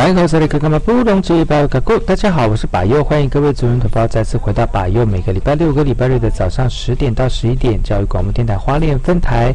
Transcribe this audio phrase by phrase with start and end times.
[0.00, 1.98] 来好，这里看看嘛，不懂这一包个够。
[1.98, 5.04] 大家好，我是百佑，欢迎各位族人同胞再次回到百佑。
[5.04, 9.54] 每个礼拜六、个礼拜日的早上十点到十一点，教育广播电台花莲分台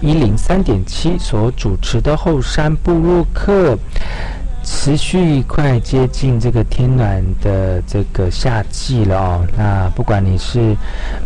[0.00, 3.78] 一零三点七所主持的后山部落客。
[4.64, 9.46] 持续快接近这个天暖的这个夏季了哦。
[9.58, 10.74] 那不管你是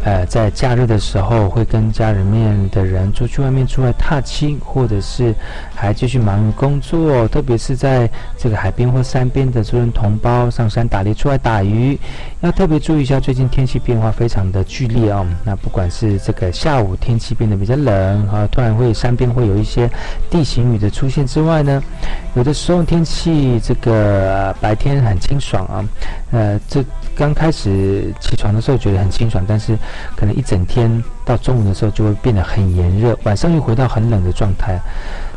[0.04, 5.32] 呃在假日的时候会跟家人面的人出去外面出来踏青，或者是
[5.72, 11.96] 还继续忙于工作，特别是在这个海边或山边的族人同胞上山打猎出来打鱼，
[12.40, 15.24] 要特别注意一下最近天气变化非常的剧烈哦。
[15.44, 19.88] 那不管是这个下午天气变得比较冷啊，突然会山边会有一些
[20.28, 21.80] 地形雨的出现之外呢，
[22.34, 23.27] 有的时候天气。
[23.62, 25.84] 这个白天很清爽啊，
[26.30, 26.84] 呃，这
[27.14, 29.76] 刚开始起床的时候觉得很清爽，但是
[30.16, 34.78] 可能一整天到中午的时候就会变得很炎热，晚上又回到很冷的状态。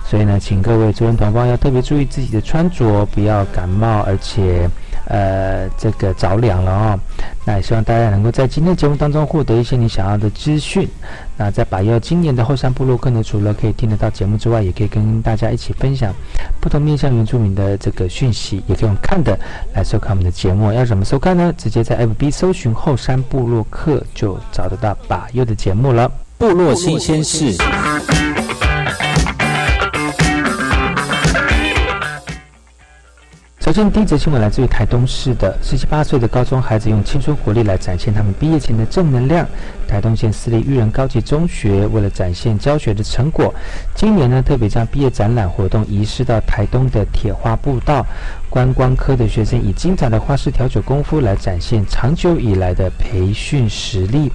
[0.06, 4.70] 所以呢，请各位主人同胞要特别注意自己的穿着，不要感冒，而且。
[5.12, 7.00] 呃，这个着凉了哦。
[7.44, 10.88] 那也希望大家能够在今天的节目当中获得一些你想要的资讯。
[11.36, 16.14] 那在把右今年的后山部落，客呢，除了可以听得到节目之外，也可以跟大家一起分享
[16.62, 19.38] 不同面向原住民的这个讯息，也可以用看的
[19.74, 20.72] 来收看我们的节目。
[20.72, 21.54] 要怎么收看呢？
[21.58, 26.10] 直接在 FB 搜寻后山部落客，就找得到把右的节目了。
[26.38, 27.58] 部落新鲜事。
[33.72, 39.48] 首先，第一则新闻来自于台东市的十七八岁的高中孩子，用青春活力来展现他们毕业前的正能量。
[39.88, 43.56] 台东县私立育人高级中学为了展现教学的成果，
[43.96, 48.06] 今年呢特别将毕业展览活动移师到台东的铁花步道。
[48.50, 54.30] 观光科的学生以精彩的花式调酒功夫来展现长久以来的培训实力。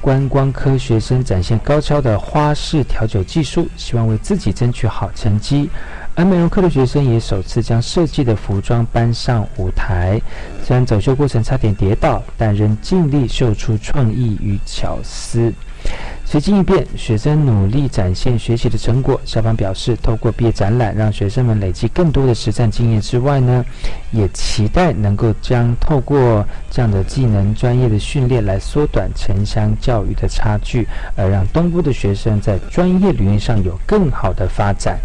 [0.00, 5.70] 观光科学生展现高超的花式调酒技术，希望为自己争取好成绩。
[6.16, 10.18] 而美容课的学生也首次将设计的服装搬上舞台，
[10.64, 15.52] 虽然走秀过程差点跌倒，但仍尽力秀出创意与巧思。
[16.24, 19.20] 随机应变，学生努力展现学习的成果。
[19.26, 23.62] 校方表示，透过毕业展览，让学生们累积更多的实战经验之外呢，
[24.10, 34.98] 也期待能够将透过这样的技能专业的训练，来缩短城乡教育的差距，而让东部的学生在专业领域上有更好的发展。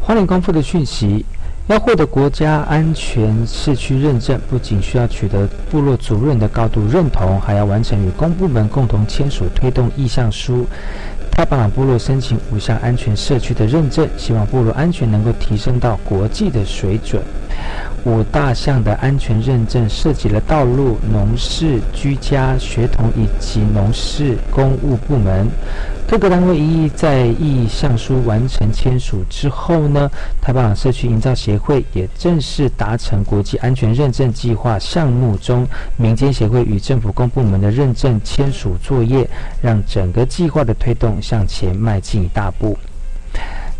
[0.00, 1.24] 花莲光复的讯息，
[1.68, 10.66] 要获得国家安全市区认证，不仅需要取得部落主任的高度认同，还要完成与公部门共同签署推动意向书。
[11.40, 17.22] 太巴朗部落申请五项安全社区的认证，希望部落安全能够提升到国际的水准。
[18.04, 25.48] 五大项的安全认证涉及了道路、农事、居家、学童以及农事公务部门。
[26.06, 30.10] 各个单位一一在意向书完成签署之后呢，
[30.40, 35.66] 太巴朗社区营造协会也正式达成国际安全认证计划项目中
[35.96, 39.28] 民间协会与政府公部门的认证签署作业，
[39.62, 42.76] 让整个计划的推动向前迈进一大步。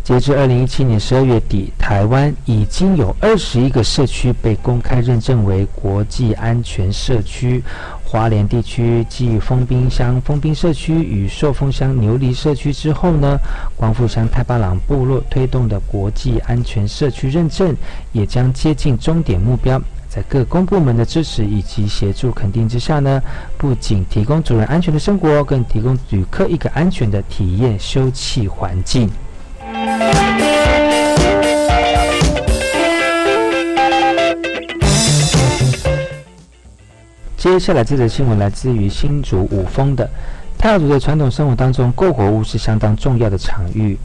[0.03, 7.61] 截至二零一七年十二月底，台湾已经有二十一个社区被公开认证为国际安全社区。
[8.05, 13.37] 花莲地区继丰滨乡丰滨社区与寿丰乡牛犁社区之后呢，
[13.75, 17.75] 光复乡太巴朗部落推动的国际安全社区认证
[18.13, 19.81] 也将接近终点目标。
[20.13, 23.23] 在各公部门的支持以及协助肯定之下呢，
[23.57, 29.09] 不仅提供主人安全的生活，更提供旅客一个安全的体验休憩环境。
[37.37, 40.09] 接下来这则新闻来自于新竹五峰的
[40.61, 43.97] 泰雅族的传统生活当中，篝火屋是相当重要的场域，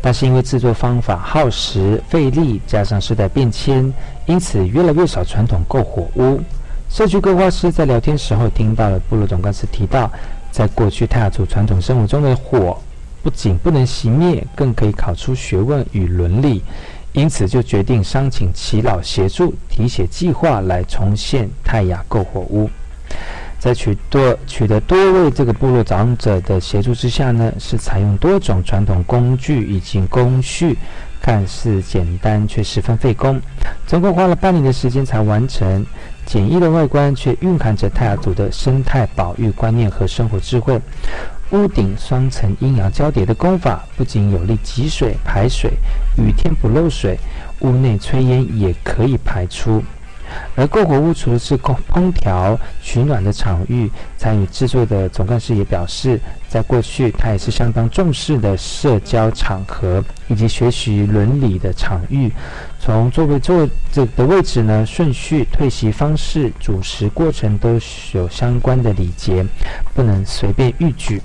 [0.00, 3.92] 但是因为制作方法耗时费力，加上时代变迁，
[4.26, 6.40] 因此越来越少传统篝火屋。
[6.88, 10.08] 社区规划师在聊天时候听到了部落总干事提到，
[10.52, 12.80] 在过去泰雅族传统生活中的火
[13.20, 16.62] 不仅不能熄灭，更可以考出学问与伦理，
[17.12, 22.70] 因此就决定商请耆老协助题写计划来重现泰雅篝火屋。
[23.64, 30.76] 在取多取得多位这个部落长者的协助之下呢，是采用多种传统工具以及工序，
[31.18, 33.40] 看似简单却十分费工，
[33.86, 35.86] 总共花了半年的时间才完成。
[36.26, 40.78] 简易的外观却蕴含着泰雅族的生态保育观念和生活智慧。
[41.52, 45.72] 屋顶双层阴阳交叠的工法，不仅有利集水排水，
[46.18, 47.18] 雨天不漏水，
[47.60, 49.82] 屋内炊烟也可以排出。
[50.56, 62.30] 而篝火屋除了是供烹调取暖的场域，参与制作的总干事也表示，在过去它也是相当重视的社交场合以及学习伦理的场域。
[62.78, 67.80] 从座位坐这的位置呢，顺序、退席方式、主食过程都
[68.12, 69.44] 有相关的礼节，
[69.94, 71.20] 不能随便逾矩。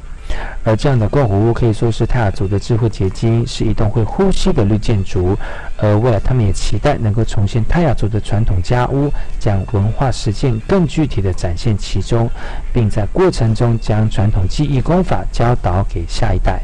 [0.64, 5.38] 而这样的篝火屋可以说是泰雅族的智慧结晶，是一栋会呼吸的绿建筑。
[5.78, 12.30] 而未来，他们也期待能够重现泰雅族的传统家屋，将文化实践更具体的展现其中，
[12.74, 16.62] 并在过程中将传统技艺功法教导给下一代。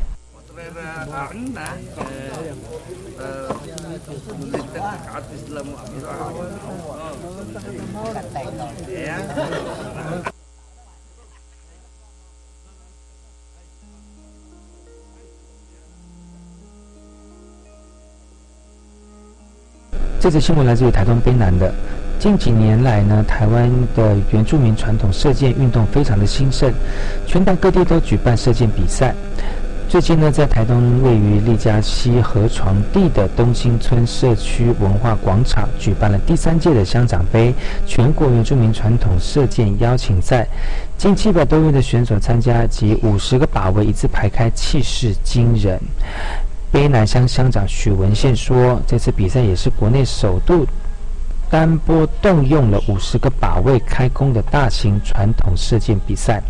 [20.25, 21.71] 这则新闻来自于台东卑南的。
[22.17, 26.73] 近几年来呢，台湾的原住民传统射箭运动非常的兴盛，
[27.27, 29.13] 全台各地都举办射箭比赛。
[29.87, 37.53] 最近呢，在台东位于利嘉溪河床地的东兴村社区文化广场，举办了第三届的乡长杯
[37.85, 40.47] 全国原住民传统射箭邀请赛，
[40.97, 45.79] 近七百多位的选手参加，及五十个靶位一字排开，气势惊人。
[46.75, 50.67] 卑南乡乡长许文宪说：“这次比赛也是国内首度
[51.49, 56.43] 单波动用了五十个靶位开工的大型传统射箭比赛。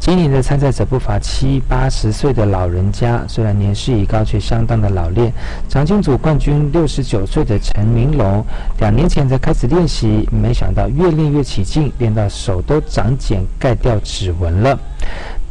[0.00, 5.32] 今年的参赛者不乏七八十岁的老人家，虽然年事已高，却相当的老练。
[5.68, 8.44] 长青组冠军六十九岁的陈明龙，
[8.80, 14.76] 两年前才开始练习，没想到越练越起劲，练到手都长茧盖掉指纹了。”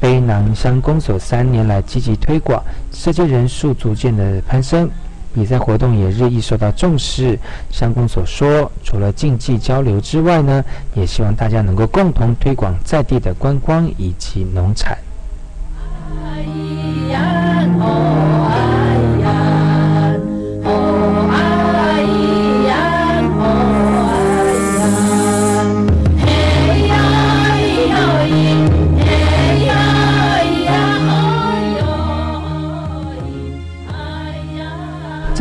[0.01, 4.89] 卑南乡公所三年来积极推广，射箭人数逐渐的攀升，
[5.31, 7.38] 比赛活动也日益受到重视。
[7.70, 10.65] 乡公所说，除了竞技交流之外呢，
[10.96, 14.98] 也希望大家能够共同推广在地的观光以及农产。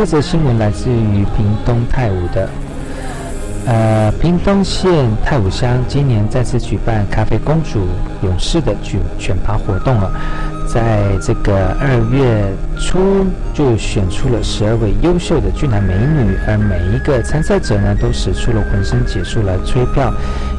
[0.01, 2.49] 这则新闻来自于屏东泰武的，
[3.67, 4.91] 呃，屏东县
[5.23, 7.81] 泰武乡今年再次举办咖啡公主
[8.23, 10.11] 勇士的举选拔活动了，
[10.67, 20.11] 在这个二月初就选出了十二位优秀的俊男美女，而每一个参赛者呢都使出了浑身解数来吹票，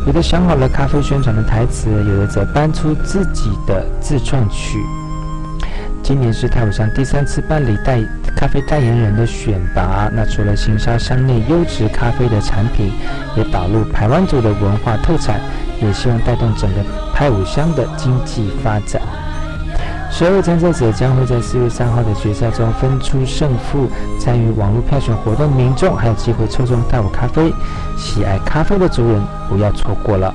[0.06, 4.78] 有的想好了咖啡宣传的台词，有的则搬出自己的自创曲。
[6.04, 8.02] 今年是泰武乡第三次办理代
[8.36, 10.10] 咖啡代言人的选拔。
[10.12, 12.92] 那除了行销乡内优质咖啡的产品，
[13.38, 15.40] 也导入台湾族的文化特产，
[15.82, 19.02] 也希望带动整个泰武乡的经济发展。
[20.12, 23.88] 十二位参赛者将会在四月三号的决赛中分出胜负。
[24.20, 27.54] 参与网络票选活动的民众还有机会抽中泰武咖啡。
[27.98, 30.34] 喜爱咖啡的族人不要错过了。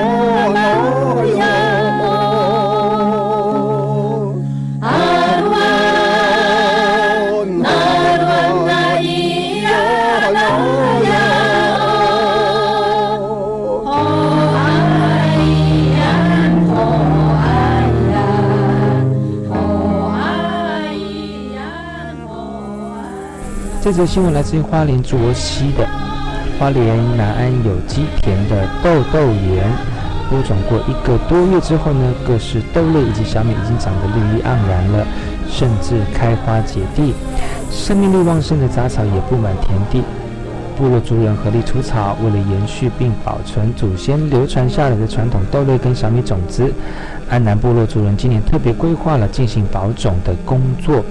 [0.00, 0.04] 哦，
[23.80, 26.07] 这则新闻来自于花莲卓溪的。
[26.58, 29.72] 花莲南安有机田的豆豆园，
[30.28, 35.06] 播种过一个多月之后呢，各式豆类以及小米已经长得绿意盎然了，
[35.48, 37.14] 甚至开花结蒂，
[37.70, 40.02] 生命力旺盛的杂草也布满田地。
[40.76, 46.72] 部落族人合力除草，为了延续并保存祖先流传下来的传统豆类跟小米种子，
[47.28, 51.04] 安南部落族人今年特别规划了进行保种的工作。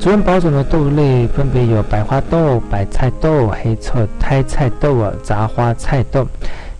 [0.00, 6.26] 族人保种的豆类分别有白花豆、白菜豆、黑菜胎菜豆啊、杂花菜豆。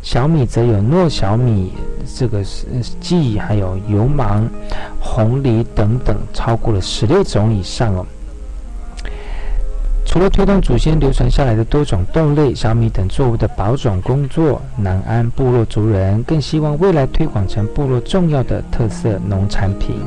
[0.00, 1.74] 小米则有糯小米、
[2.16, 2.66] 这个是
[2.98, 4.48] 荠，还有油芒、
[4.98, 8.06] 红梨等等，超过了十六种以上哦。
[10.06, 20.00] 除了推动祖先流传下来的多种豆类、小米等作物的保种工作，南安部落族人更希望未来推广成部落重要的特色农产品。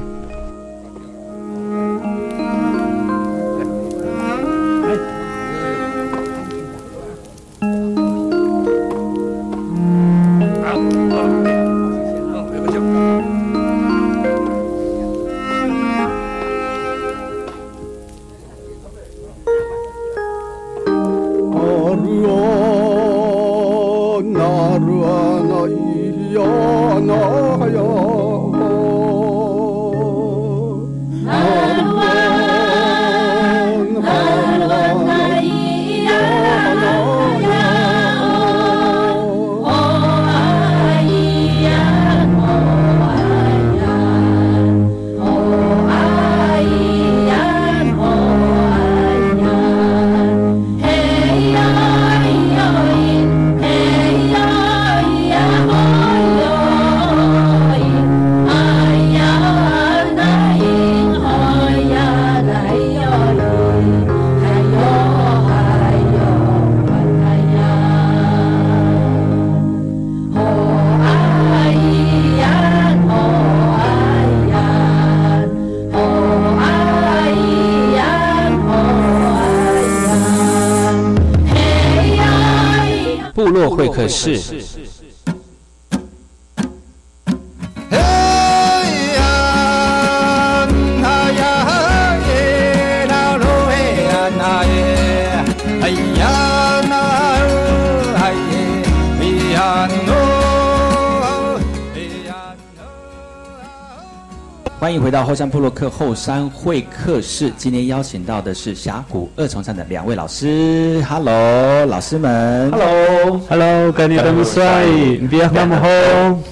[104.83, 107.49] 欢迎回到后山部落克后山会客室。
[107.55, 111.01] 今天邀请到的是峡谷二重唱的两位老师。
[111.07, 112.69] Hello，老师们。
[112.69, 116.43] Hello，Hello，干你这么帅，你别那么红。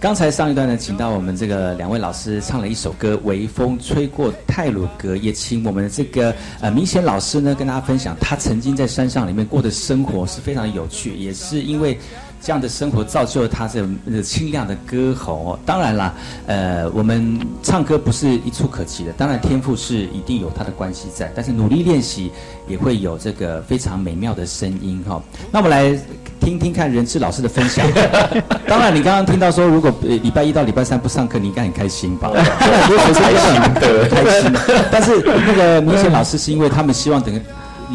[0.00, 11.98] 刚才上一段呢，请到我们这个两位老师唱了一首歌《微风吹过泰鲁格》，也请我们这个呃明显老师呢跟大家分享他曾经在山上里面过的生活是非常有趣，也是因为。
[12.46, 13.84] 这样的生活造就了他这
[14.22, 15.58] 清亮的歌喉哦。
[15.66, 16.14] 当然啦，
[16.46, 22.30] 呃，我们唱歌不是一触可及的，当然天赋是一定有它的关系在，但是努力练习
[22.68, 25.20] 也会有这个非常美妙的声音哈。
[25.50, 25.98] 那我们来
[26.38, 27.84] 听听看仁志老师的分享。
[28.68, 32.30] 当然，你刚刚听到说，如果礼拜一到礼拜三不上课，你应该很开心吧？
[32.30, 33.74] 很多学生也很
[34.08, 34.52] 开心。
[34.92, 37.42] 但是那个明显老师是因为他们希望等。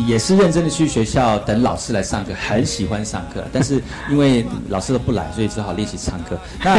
[0.07, 6.37] 也是认真的去学校等老师来上课，很喜欢上课，但是因为老师都不来，所以只好练习唱歌。
[6.63, 6.75] 那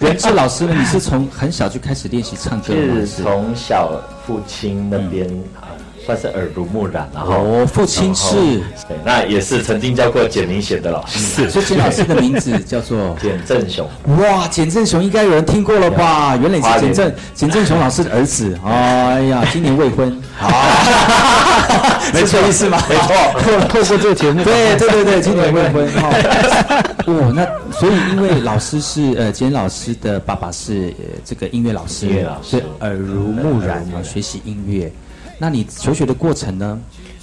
[0.00, 0.74] 人志老师呢？
[0.76, 2.94] 你是从很小就开始练习唱歌吗？
[3.00, 5.28] 是从小父亲那边。
[6.04, 7.36] 算是耳濡目染，了哈。
[7.36, 8.34] 哦，父亲是，
[8.86, 13.88] 对，那也是曾经教过简明显的老师，所以简老师的名字叫做 简正雄。
[14.18, 16.36] 哇，简正雄应该有人听过了吧？
[16.36, 18.56] 原来是简正简正雄老师的儿子。
[18.64, 20.10] 哎呀，今年未婚，
[22.12, 22.78] 没错意思吗？
[22.88, 25.88] 没错，透透过这个节目，对对对对，今年未婚。
[27.06, 30.92] 哦，那所以因为老师是呃，简老师的爸爸是
[31.24, 32.26] 这个音乐老师，音乐
[32.80, 34.90] 耳濡目染啊，学习音乐。
[35.38, 36.80] 那你求学的过程呢？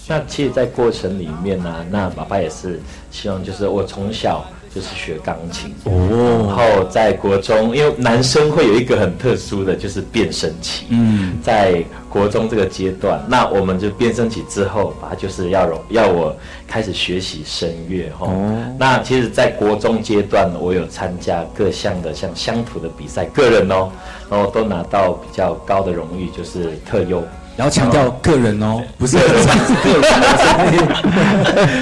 [0.07, 16.35] 那其实，在过程里面呢，那爸爸也是希望，就是我从小就是学钢琴哦，然后在国中，因为男生会有一个很特殊的就是变声期，嗯，在国中这个阶段，那我们就变声期之后，爸爸就是要要我
[16.67, 18.27] 开始学习声乐哈。
[18.27, 23.89] 哦，那其实，在国中阶段，我有参加各项的像乡土的比赛，个人哦，
[24.29, 27.23] 然后都拿到比较高的荣誉，就是特优。
[27.57, 29.33] 然后强调个人哦，不是个人，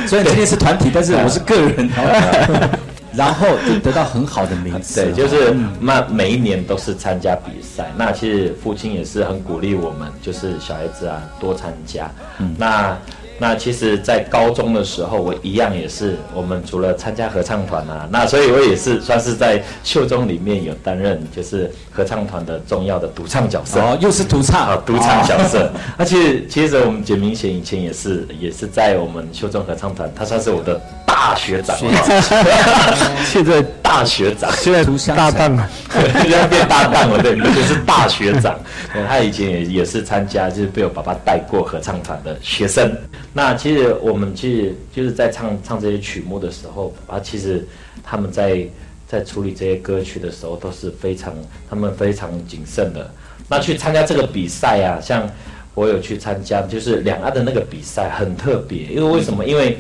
[0.08, 1.90] 虽然今天是团体，但是我是个人。
[3.12, 5.04] 然后就得到很好的名次。
[5.04, 7.92] 对，就是那每一年都是参加比赛。
[7.98, 12.10] 那其实父亲也是很鼓励我们，就是小孩子啊多参加。
[12.56, 12.96] 那
[13.40, 23.80] 那其实，在高中的时候，我一样也是，我们除了参加合唱团啊，那所以我也是算是在秀中里面有担任，就是合唱团的重要的独唱角色。
[23.80, 25.72] 哦，又是独唱啊，独唱角色。
[25.98, 31.78] 那其实，其实我们简明贤以前也是，也是在我们秀中合唱团，他算是我的大学长。
[33.26, 35.68] 现在大学长，现在读大档了，
[36.22, 38.56] 现在变大档了，对，就是大学长。
[39.08, 42.96] 他以前也也是参加，就是被我爸爸带过合唱团的学生。
[43.34, 47.68] 那其实我们其实就是在唱唱这些曲目的时候，啊，其实
[48.04, 48.64] 他们在
[49.08, 51.34] 在处理这些歌曲的时候都是非常，
[51.68, 53.10] 他们非常谨慎的。
[53.48, 55.28] 那去参加这个比赛啊，像
[55.74, 59.44] 我有去参加，就是两岸的那个比赛很特别，因为为什么？
[59.44, 59.80] 因为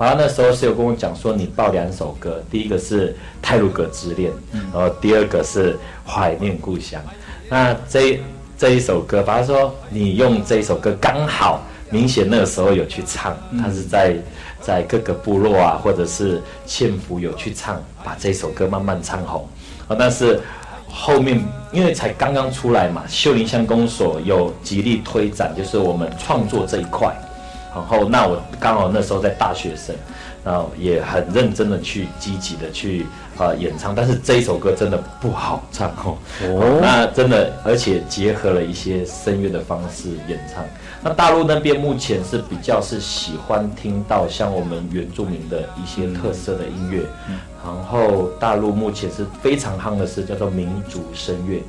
[0.00, 3.10] 爸爸那时候是有跟我讲说，你报两首歌，第一个是
[3.42, 4.32] 《泰鲁格之恋》，
[4.72, 5.74] 然后第二个是
[6.10, 6.98] 《怀念故乡》。
[7.50, 8.18] 那这
[8.56, 11.62] 这一首歌，反正说你用这一首歌刚好。
[11.92, 14.16] 明显那个时候有去唱，他是在
[14.60, 19.46] 在各个部落啊，或者是县府有去唱，把这首歌慢慢唱红。
[19.88, 20.40] 啊，但是
[20.88, 27.14] 后面因为才刚刚出来嘛，秀林乡公所有极力推展，就是我们创作这一块。
[27.74, 29.94] 然后那我刚好那时候在大学生，
[30.44, 33.06] 然后也很认真的去积极的去
[33.38, 36.18] 呃演唱，但是这一首歌真的不好唱哦。
[36.42, 40.64] 哦，那真的，而且结合了一些声乐的方式演唱。
[41.02, 47.02] 那大陆那边目前是比较是喜欢听到像我们原住民的一些特色的音乐，
[47.64, 51.62] 然后大陆目前是非常夯的是叫做民族声乐，哦，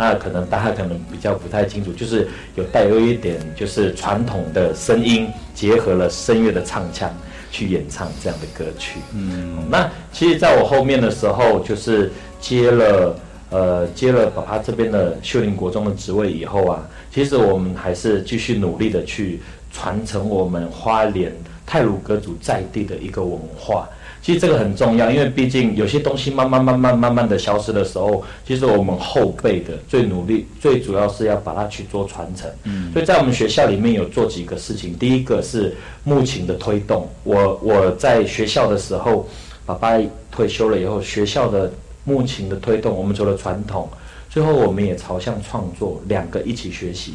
[0.00, 7.14] 那可能大家可能比较不太清楚，就是有带有一点就是传统的声音结合了声乐的唱腔
[7.50, 12.10] 去演唱这样的歌曲，嗯，那其实在我后面的时候就是
[12.40, 13.14] 接了
[13.50, 16.88] 呃接了爸爸这边的秀林国中的职位以后啊。
[17.12, 21.30] 其实我们还是继续努力的去传承我们花莲
[21.66, 23.86] 泰鲁格族在地的一个文化。
[24.22, 32.50] 其实这个很重要，因为毕竟有些东西慢慢慢慢慢慢的消失的时候，其实我们后辈的最努力、最主要是要把它去做传承。
[32.64, 34.94] 嗯，所以在我们学校里面有做几个事情。
[34.98, 37.08] 第一个是木琴的推动。
[37.24, 39.26] 我我在学校的时候，
[39.64, 39.98] 爸爸
[40.30, 41.72] 退休了以后，学校的
[42.04, 43.88] 木琴的推动，我们除了传统。
[44.28, 47.14] 最后，我们也朝向创作两个一起学习，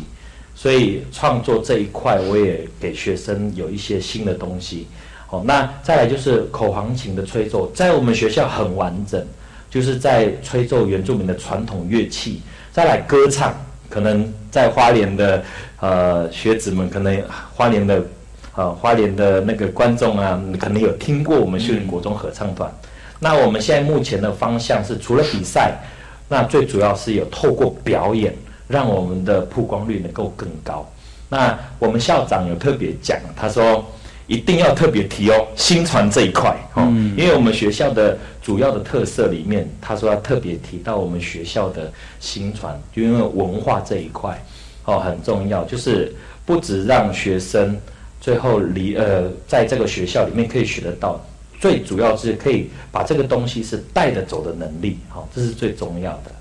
[0.56, 4.88] 所以创作这一块，我也给学生有一些新的东西。
[5.28, 9.26] 好，那再来就是口簧琴的吹奏，在我们学校很完整，
[9.70, 12.42] 就是在吹奏原住民的传统乐器。
[12.72, 13.54] 再来歌唱，
[13.90, 15.44] 可能在花莲的
[15.80, 18.04] 呃学子们，可能花莲的
[18.56, 22.72] 呃花莲的那个观众啊，可能有听过我们秀林国中合唱团。
[23.20, 25.76] 那我们现在目前的方向是，除了比赛。
[26.28, 28.34] 那最主要是有透过表演，
[28.68, 30.84] 让我们的曝光率能够更高。
[31.30, 33.86] 那我们校长有特别讲，他说
[34.28, 36.84] 一定要特别提哦，新传这一块哦，
[37.16, 44.44] 因为我们学校的主要的特色里面，他说要特别提到我们学校的新传，就因为文化这一块
[44.86, 46.14] 哦很重要，就是
[46.46, 47.78] 不止让学生
[48.20, 51.24] 最后离呃在这个学校里面可以学得到。
[51.58, 56.32] 最主要是可以把这个东西是带得走的能力，好，这是最重要的，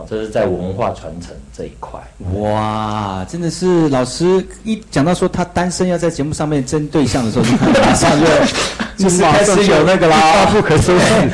[0.00, 2.00] 好，这是在文化传承这一块。
[2.40, 7.44] 哇，真的是老师一讲到说他单身要在节目上面争对象的时候，
[7.82, 8.26] 马上就
[9.04, 11.30] 就是开始有那个啦，不可收拾。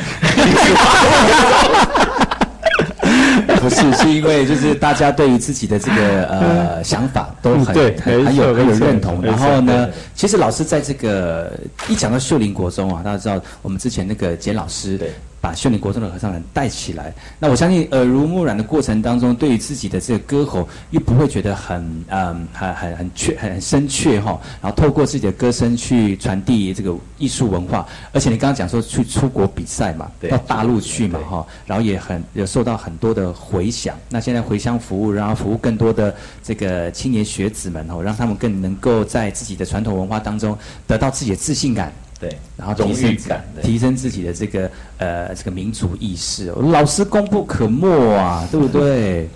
[3.61, 9.21] 不是，是因为就是大家对于自己的这个呃想法都很很很有很有认同。
[9.21, 11.51] 然后呢，其实老师在这个
[11.87, 14.99] 一讲到秀林国中啊，大家知道我们之前那个简老师。
[15.39, 33.95] 把训练国中的合唱团带起来，那我相信耳濡目染的过程当中，对于自己的这个歌喉又不会觉得很嗯很很很确很深切哈，然后透过自己的歌声去传递这个艺术文化，而且你刚刚讲说去出国比赛嘛，到大陆去嘛哈，然后也很有受到很多的回响。
[34.09, 41.93] 那现在回乡服务，然后服务更多的这个青年学子们哦，让他们更能够在自己的传统文化当中得到自己的自信感。
[42.19, 43.17] 对，然后提升
[43.61, 49.29] 提升自己的这个呃这个民族意识，老师功不可没啊， 对不对？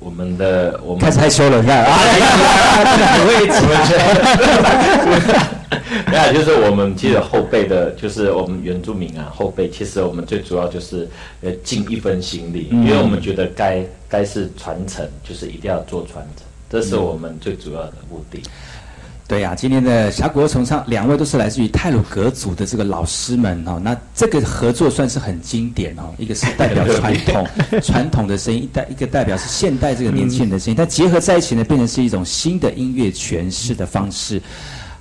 [0.00, 1.84] 我们的我们开始害羞了，你看。
[1.84, 3.66] 啊，很会提
[6.06, 11.08] 没有，就是我们其实后辈的，就是我们原住民啊，后辈其实我们最主要就是
[11.42, 18.40] 呃尽一份心力，因为我们觉得该该是传承，就是一定要做传承，这是我们最主要的目的。
[19.28, 23.78] 对呀，今天的峡谷重唱，两位都是来自于泰鲁格族的这个老师们哦。
[23.84, 27.46] 那这个合作算是很经典哦，一个是代表传统
[27.82, 34.40] 传统的声音，代一个代表是现代这个年轻人的声音，但结合在一起呢，变成是一种新的音乐诠释的方式。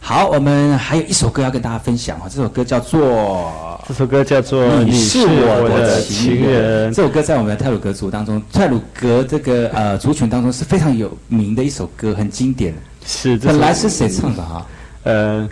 [0.07, 3.51] 好，我们还有一首歌要跟大家分享哈，这首歌叫做
[3.85, 6.93] 这首歌叫做你是我的情人。
[6.93, 12.73] 这首歌在我们的泰鲁格族当中，泰鲁格这个呃族群当中是非常有名的一首歌，很经典。
[13.05, 14.65] 是，本来是谁唱的哈？
[15.03, 15.49] 呃，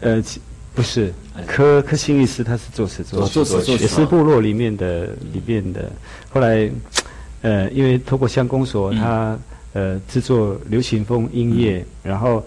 [0.00, 0.22] 呃，
[0.74, 1.12] 不是，
[1.46, 3.28] 柯柯信义斯他是作词作
[3.62, 5.92] 曲，也是部落里面的里面的。
[6.30, 6.70] 后来，
[7.42, 9.38] 呃，因为透过乡公所，他
[9.74, 12.42] 呃制作流行风音乐，然后。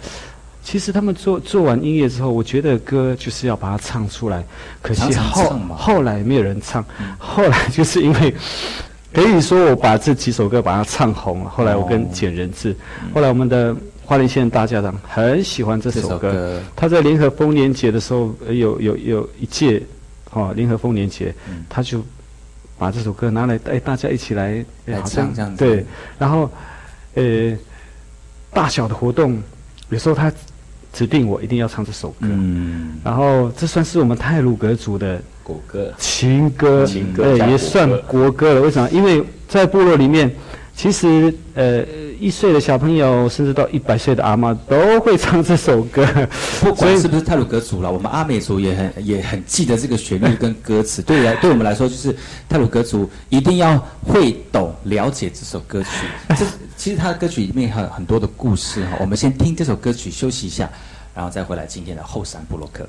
[0.67, 4.43] 其实他们做做完音乐之后，我觉得歌就是要把它唱出来。
[4.82, 6.84] 可惜后后来没有人唱，
[7.17, 8.36] 后来就是因为
[9.13, 11.49] 可以说我把这几首歌把它唱红了。
[11.49, 12.75] 后来我跟简仁志，
[13.13, 16.62] 后来我们的花莲县大家长很喜欢这首歌。
[16.75, 19.82] 他在联合丰年节的时候，有有有一届，
[20.34, 21.34] 哦，联合丰年节，
[21.69, 22.03] 他就
[22.77, 25.63] 把这首歌拿来带大家一起来来唱这样子。
[25.63, 25.86] 对，
[26.19, 26.51] 然后
[27.13, 27.58] 呃，
[28.51, 29.41] 大小的活动，
[29.88, 30.30] 有时候他。
[30.98, 38.62] 指定我一定要唱这首歌，嗯然后这算是我们泰鲁格族的国歌、情歌，情歌也算国歌了。
[38.62, 38.90] 为什么？
[38.90, 40.36] 因为在部落里面，
[40.76, 41.84] 其实呃
[42.20, 46.04] 一岁的小朋友，甚至到一百岁的阿妈都会唱这首歌。
[46.62, 51.04] 不管是不是泰鲁格族了，我们阿美族也很也很记得这个旋律跟歌词。
[51.04, 52.16] 对来对我们来说，就是
[52.50, 55.90] 泰鲁格族一定要会懂了解这首歌曲。
[56.30, 56.44] 这
[56.78, 58.98] 其实他的歌曲里面还有很多的故事哈。
[59.02, 60.70] 我们先听这首歌曲休息一下。
[61.18, 62.88] 然后再回来今天的后山布洛克。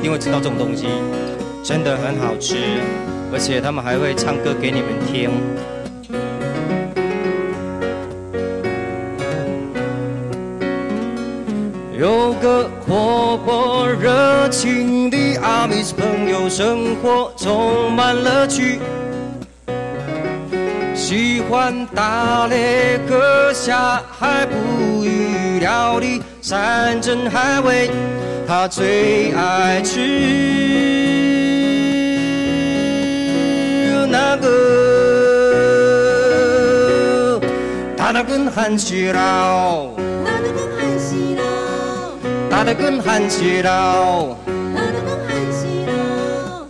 [0.00, 0.86] 一定会知道这种东西，
[1.62, 2.56] 真的很好吃，
[3.30, 5.30] 而且他们还会唱歌给你们听。
[11.98, 18.78] 有个活泼热情的阿米斯朋友，生活充满乐趣。
[20.94, 27.90] 喜欢打猎、割下海捕鱼、料理山珍海味，
[28.50, 30.00] 他最爱吃
[34.10, 34.48] 那个
[37.96, 39.90] 大的跟汉西佬，
[40.24, 41.44] 大的跟汉西佬，
[42.50, 43.86] 大的跟汉西佬，
[44.74, 46.66] 大的跟汉西佬，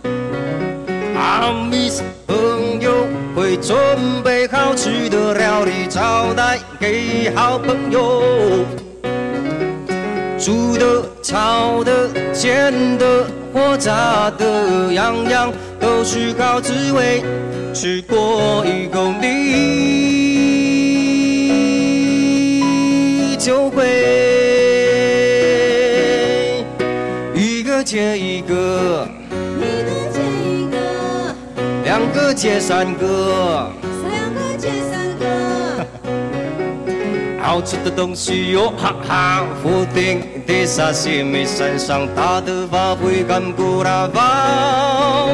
[1.19, 3.07] 阿米斯朋友。
[3.35, 3.75] 会准
[4.23, 8.21] 备好吃的料理招待给好朋友，
[10.37, 17.23] 煮的、炒的、煎的或炸的，样样都是好滋味。
[17.73, 19.37] 吃过一口你
[23.37, 23.85] 就会
[27.33, 29.07] 一个接一个。
[31.83, 33.69] 两个接三个，
[37.61, 39.43] 吃的东西哟哈哈！
[39.61, 45.29] 福鼎的沙西米，山上打的发灰干古拉包，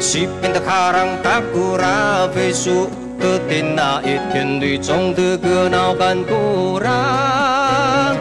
[0.00, 8.14] 西边的卡朗达古拉飞树的店那一天里种的个闹干古拉，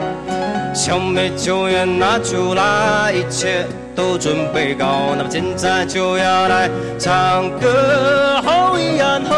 [0.73, 3.65] 小美酒也拿出来一切。
[3.97, 9.35] 都准备好，那么现在就要来唱歌，吼呀吼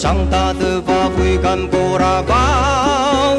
[0.00, 3.36] 上打的发灰干布拉包，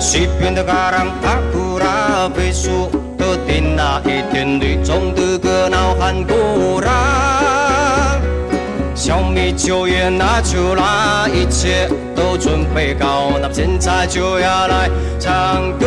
[0.00, 8.18] 西边的嘎朗达古拉贝树的顶那一天里种的个闹喊古拉，
[8.92, 15.86] 小米酒也拿出来，一切都准备好，那现在就要来唱歌，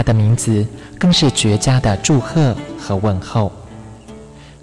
[0.00, 0.66] 他的名字
[0.98, 3.52] 更是绝佳的祝贺和问候，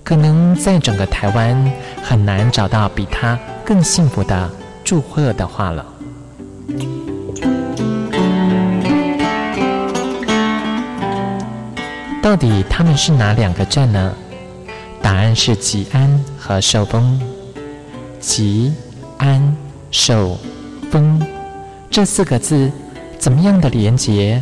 [0.04, 1.72] 可能在整个台湾
[2.02, 4.50] 很难找到比他更幸福的
[4.84, 5.86] 祝贺的话了。
[12.24, 14.16] 到底他们是哪两个镇呢？
[15.04, 17.22] 答案是吉安和寿丰。
[18.20, 18.74] 吉
[19.20, 19.56] 安
[19.92, 20.36] 寿
[20.92, 21.22] 丰
[21.92, 22.72] 这四个字，
[23.20, 24.42] 怎么样的连结？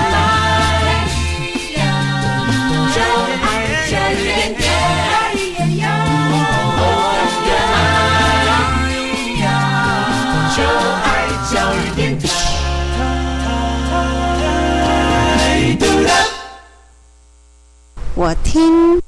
[18.23, 19.01] 我听，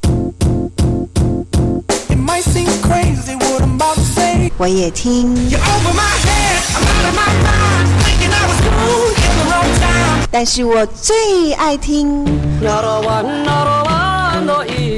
[4.57, 5.35] 我也听，
[10.31, 12.25] 但是我最爱听。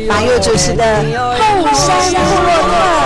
[0.08, 1.04] 马佑主持的
[1.38, 3.05] 后山部落客。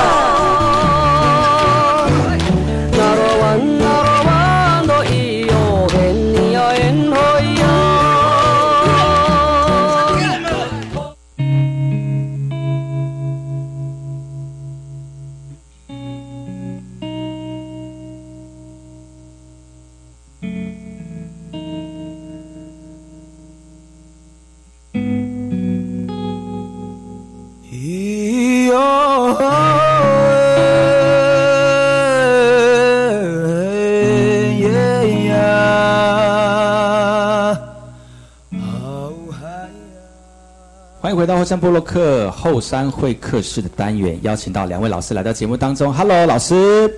[41.20, 45.94] 回到后山波洛克后山会客室的单元，邀请到两位老师来到节目当中。
[45.94, 46.90] Hello，老师，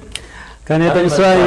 [0.64, 1.40] 干爹灯帅，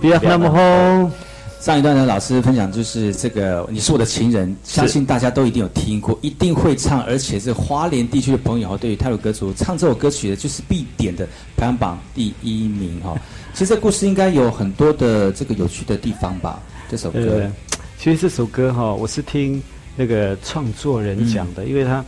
[0.00, 1.12] 不要那么红。
[1.60, 13.14] 上一段呢，老师分享就是这个，你是我的情人，相信大家都一定有听过，一定会唱，而且是花莲地区的朋友哈，对于泰鲁歌族唱这首歌曲的，就是必点的排行榜第一名哈。
[13.52, 16.58] 其实这故事应该有很多的这个有趣的地方吧？
[16.88, 17.50] 这首歌，
[17.98, 19.62] 其实这首歌哈，我是听。
[19.96, 22.04] 那个创作人讲的，因为他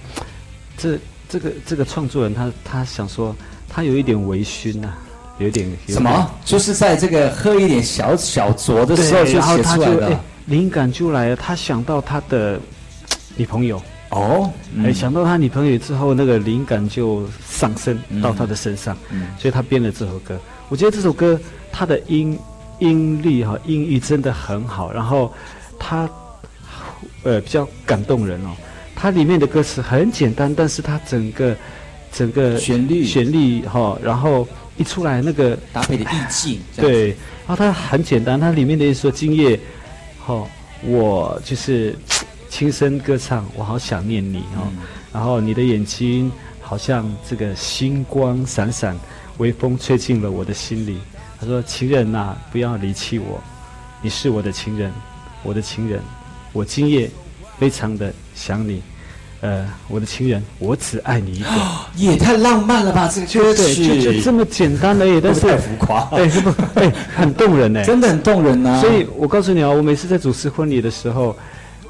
[0.77, 3.35] 这这个这个创作人他他想说，
[3.69, 4.89] 他有一点微醺呐，
[5.39, 6.31] 有点什么？
[6.45, 11.37] 就是在这个喝一点小小酌的时候就写出来的，灵感就来了。
[11.37, 12.59] 他想到他的
[13.37, 14.51] 女朋友哦，
[14.85, 18.97] 哎，想到他女朋友之后，那个灵感就上升到他的身上，
[19.39, 20.39] 所以他编了这首歌。
[20.69, 21.39] 我觉得这首歌
[21.71, 22.39] 它的音
[22.81, 25.33] 音律哈音域真的很好，然后
[25.79, 26.09] 他。
[27.23, 28.51] 呃，比较感动人哦。
[28.95, 31.55] 它里面的歌词很简单，但是它整个
[32.11, 34.47] 整个旋律旋律哈，然后
[34.77, 37.09] 一出来那个搭配的意境，对。
[37.47, 39.59] 然后它很简单，它里面的一说今夜，
[40.27, 40.47] 哦，
[40.83, 41.95] 我就是
[42.49, 44.67] 轻声歌唱，我好想念你哦。
[45.13, 48.99] 然后你的眼睛好像这个星光闪闪，
[49.39, 50.99] 微风吹进了我的心里。
[51.39, 53.39] 他说：“情人呐，不要离弃我，
[54.01, 54.91] 你是我的情人，
[55.43, 56.01] 我的情人。”
[56.57, 57.11] 我今夜
[57.59, 58.81] 非常的想你，
[59.43, 61.49] 呃，我的情人，我只爱你一个，
[61.97, 63.07] 也太浪漫了吧！
[63.13, 68.81] 这个歌曲就就这么简单而已，但是太浮夸，哎，不，哎，很动人呢，真的很动人呐。
[68.81, 71.37] 所以我告诉你啊，我每次在主持婚礼的时候，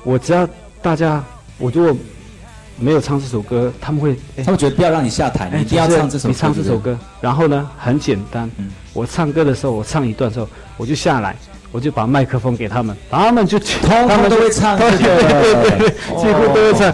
[0.03, 0.49] 我只要
[0.83, 1.23] 大家，
[1.59, 1.97] 我如果
[2.77, 6.99] 没有唱这首歌，他们会，他们觉得不要让你下台，你一定要唱这首，你唱这首歌。
[7.21, 8.51] 然后呢，很简单，
[8.93, 11.37] 我唱歌的时候，我唱一段之后，我就下来。
[11.77, 16.91] 我就把麦克风给他们，他们就他们都会唱， 对对对，几乎都会唱。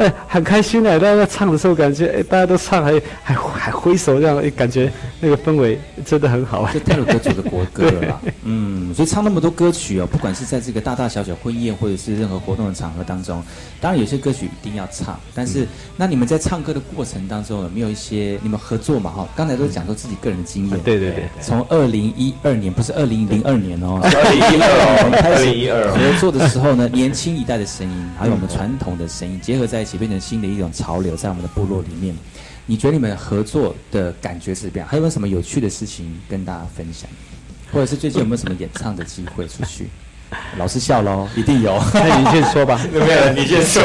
[0.00, 2.92] 哎，很开心的，大家唱的时候感觉，哎，大家都唱，还
[3.22, 4.90] 还还挥手，这样感觉
[5.20, 6.72] 那个氛围真的很好啊。
[6.72, 13.42] 就泰鲁歌族的国歌了， 嗯，所以唱那么多歌曲哦，不管是在这个大大小小婚宴或者是任何活动的场合当中，
[13.78, 19.10] 当然有些歌曲一定要唱，但是那你们在唱歌的过程当中有没有一些你们合作嘛？
[19.10, 29.89] 哈，刚才都讲说自己个人的经验，对对对，从二零一二年不是二零零二年哦， 二零一二 开始一二合作的时候呢，年轻一代的声音还有我们传统的声音结合在一起。
[29.98, 32.14] 变成新的一种潮流，在我们的部落里面，
[32.66, 34.88] 你觉得你们合作的感觉是怎么样？
[34.88, 37.08] 还有没有什么有趣的事情跟大家分享？
[37.72, 39.88] 或者是最近有没有什么演唱的机会出去？
[40.56, 41.76] 老师笑喽，一定有。
[41.92, 42.80] 那你先说吧。
[42.92, 43.82] 没有，你先说。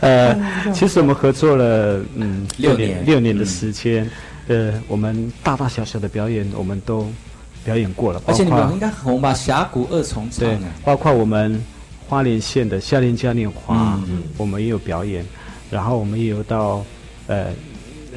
[0.00, 0.36] 呃，
[0.72, 4.08] 其实我们合作了嗯六年六年的时间，
[4.48, 7.06] 呃，我们大大小小的表演我们都
[7.64, 9.32] 表演过了，而且你们应该很红吧？
[9.34, 11.62] 峡谷二重唱，对，包括我们。
[12.08, 14.00] 花莲县的夏令嘉年华，
[14.38, 15.22] 我们也有表演，
[15.70, 16.82] 然后我们也有到
[17.26, 17.48] 呃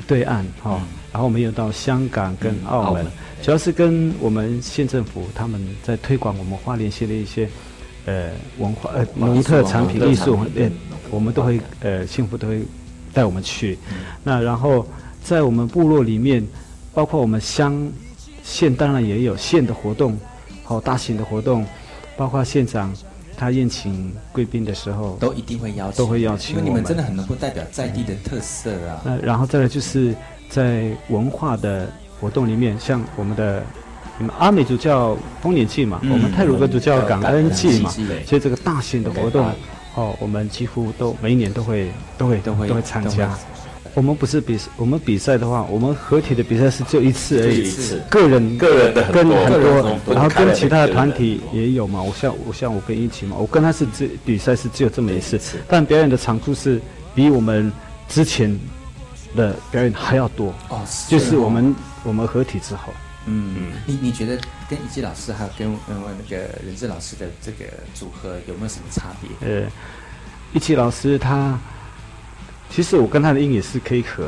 [0.08, 0.82] 对岸哈，
[1.12, 3.06] 然后我们也有到香港跟澳门，
[3.44, 7.50] 主要是跟我们县政府他们在推广我们花莲县的一些
[8.06, 10.72] 呃文化呃农特产品艺术，呃
[11.10, 12.62] 我们都会呃幸福都会
[13.14, 13.78] 带我们去，
[14.24, 14.88] 那然后
[15.22, 16.42] 在我们部落里面，
[16.94, 17.92] 包括我们乡
[18.42, 20.18] 县当然也有县的活动。
[20.64, 21.66] 好大型的活动，
[22.16, 22.96] 包括县长
[23.42, 26.56] 他宴请贵宾的时候，都一定会邀请，都会邀请。
[26.56, 29.02] 因为你们真的很能够代表在地的特色啊。
[29.04, 30.14] 那然后再来就是
[30.48, 33.64] 在文化的活动里面，像我们的
[34.20, 37.89] 你们阿美族叫丰年祭嘛，我们泰鲁格族叫感恩祭嘛，
[38.28, 39.44] 所以这个大型的活动，
[39.96, 41.89] 哦，我们几乎都每一年都会
[42.20, 43.36] 都会都会都会参加。
[43.94, 47.70] 我们不是比我们比赛的话，我们合体的比赛是只有一次而已。
[48.10, 52.02] 个人个人的跟很多，然后跟其他的团体也有嘛。
[52.02, 55.38] 我像我像我跟一起嘛，我跟他是只比赛是只有这么一次，
[55.68, 56.82] 但表演的场数是
[57.14, 57.70] 比我们
[58.08, 58.58] 之前
[59.36, 60.54] 的表演还要多。
[60.70, 62.94] 哦，就是我们我们合体之后。
[63.26, 64.38] 嗯，你你觉得
[64.70, 69.30] 跟一基老师还有跟跟那个任志老师的这个组合有没有什么差别？
[69.48, 69.68] 呃，
[70.54, 71.60] 一基老师他。
[72.74, 74.24] 其实我跟他的音也是可以合，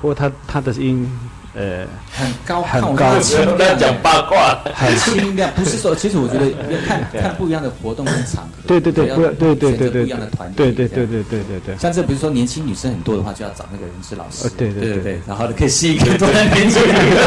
[0.00, 1.10] 不过他他的音，
[1.54, 3.14] 呃，很高很高，
[3.56, 5.50] 不要讲八卦，很清亮。
[5.56, 11.76] 不是说，其实我觉得要看看不一样的活动跟场合，对对对，不对对对对，不一样的团体，对对对对对对对。
[11.78, 17.24] 像这比如说年轻女生很多的话，就要找那个人事老师，对对对对，然后可以吸引更多的年轻女生。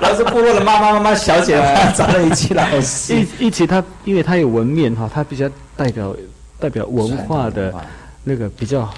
[0.00, 1.60] 然后是部落的妈妈妈妈小姐
[1.94, 2.72] 找了一起来，
[3.10, 6.16] 一一起他，因为他有纹面哈，他比较代表
[6.58, 7.74] 代表文化的
[8.24, 8.88] 那个比较。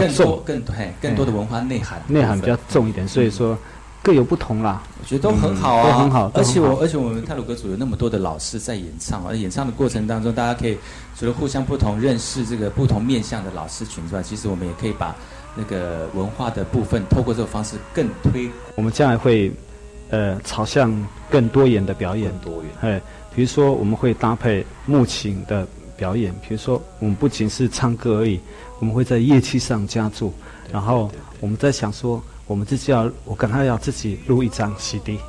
[0.00, 3.56] 更多、更多、更多的文化内涵，内涵比较重一点，所以说
[4.02, 4.82] 各有不同啦。
[5.00, 6.30] 我觉得都很好啊，都很好。
[6.34, 10.76] 而且我，而且我们泰鲁格组有那么多的老师在演唱，而演唱的过程当中，大家可以
[11.16, 15.14] 除了互相不同认识这个不同面向的老师群之外，其实我们也可以把
[15.54, 18.50] 那个文化的部分，透过这个方式更推。
[18.74, 19.52] 我们将来会
[20.10, 20.92] 呃朝向
[21.30, 22.72] 更多元的表演，多元。
[22.80, 23.00] 哎，
[23.34, 25.66] 比如说我们会搭配木琴的
[25.96, 28.40] 表演，比如说我们不仅是唱歌而已。
[28.82, 30.34] 我们会在乐器上加注，
[30.72, 31.08] 然后
[31.38, 35.20] 我们在想说，我们自己要，我跟他要自己录一张 CD，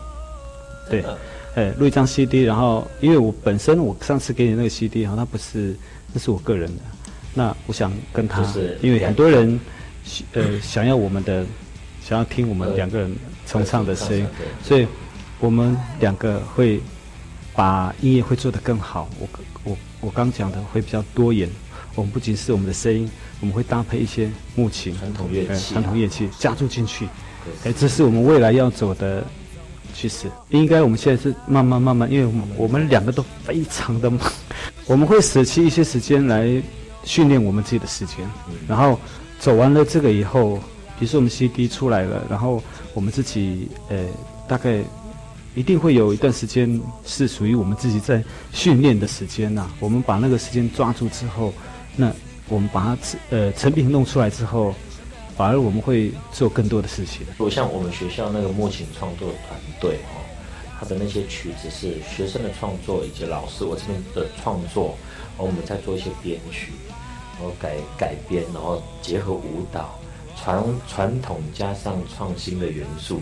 [0.90, 1.06] 对，
[1.54, 5.78] 哎，录一张 CD，然后因为我本身我上次给你那个 CD 哈，它不是，
[6.12, 6.82] 那是我个人的，
[7.36, 8.44] 那我想跟他，
[8.82, 9.60] 因为很多人，
[10.32, 11.46] 呃，想要我们的，
[12.04, 14.26] 想要听我们两个人重唱的声音，
[14.64, 14.88] 所以
[15.40, 16.82] 我们两个会
[17.54, 19.08] 把音乐会做得更好。
[19.20, 19.28] 我
[19.64, 21.48] 我我刚讲的会比较多元，
[21.94, 23.08] 我们不仅是我们的声音。
[23.44, 27.06] 我们会搭配一些木琴、传统乐器、传统乐器加入进去，
[27.66, 29.22] 哎，这是我们未来要走的
[29.94, 30.32] 趋势。
[30.48, 34.32] 应该我们现在是慢慢慢慢，因为我们我们两个都非常的忙，
[34.88, 36.50] 我们会舍弃一些时间来
[37.04, 38.20] 训练我们自己的时间。
[38.66, 38.98] 然后
[39.40, 40.56] 走完了这个以后，
[40.98, 42.64] 比如说我们 CD 出来了，然后
[42.94, 44.06] 我们自己呃
[44.48, 44.82] 大概
[45.54, 48.24] 一定会有一段时间是属于我们自己在
[48.54, 49.70] 训练的时间呐。
[49.82, 51.54] 我们把那个时间抓住之后，
[51.98, 52.10] 那。
[52.54, 52.98] 我们把它
[53.32, 54.76] 呃成品弄出来之后，
[55.36, 57.26] 反而我们会做更多的事情。
[57.32, 60.22] 如果像我们学校那个木琴创作团队哦，
[60.80, 64.96] 他的那些曲子是学生的创作以及老师我这边的创作，
[65.36, 66.74] 然后我们再做一些编曲，
[67.40, 69.98] 然后改改编，然后结合舞蹈
[70.38, 73.20] 传传统加上创新的元素。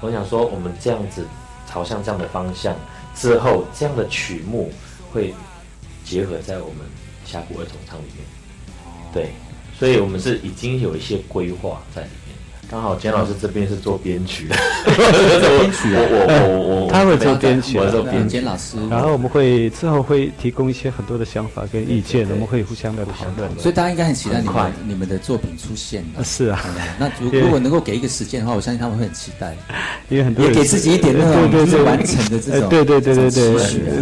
[0.00, 1.24] 我想说，我们这样子
[1.70, 2.74] 朝向这样的方向
[3.14, 4.72] 之后，这样的曲目
[5.12, 5.32] 会
[6.04, 6.78] 结合在我们
[7.24, 8.24] 峡谷儿童唱里面。
[9.14, 9.28] 对，
[9.78, 12.08] 所以我们是已经有一些规划在里。
[12.70, 14.56] 刚好简老师这边是做编曲 的，
[14.86, 18.76] 编曲啊，我我我他会做编曲，我做编简老师。
[18.90, 23.48] 然后我们会之后会提供一些很多的想法跟意见，我们可以互相的讨论。
[23.58, 26.04] 所以大家应该很期待你们你们的作品出现。
[26.24, 26.64] 是啊，
[26.98, 29.56] 那如如果能够给一个时间的话，我相信他们会很期待。
[30.08, 33.44] 因为很多也给自己一点那种就是完成的这种对对对对对。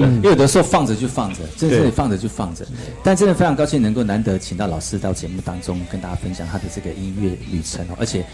[0.00, 2.64] 因为有的时候放着就放着，真的是放着就放着。
[3.02, 8.24] 但真的非常高兴能够难得请到老师到节目当中跟大家分享他的这个音乐旅程哦，而且。